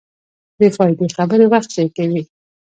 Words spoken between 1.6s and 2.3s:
ضایع کوي.